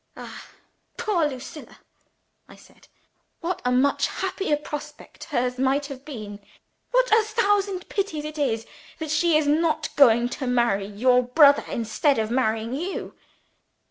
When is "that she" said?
8.97-9.37